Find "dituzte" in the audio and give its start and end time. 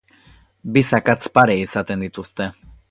2.07-2.51